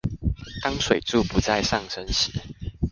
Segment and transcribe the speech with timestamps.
[0.63, 2.31] 當水柱不再上升時